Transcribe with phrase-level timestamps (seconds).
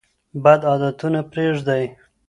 [0.43, 1.85] بد عادتونه پریږدئ.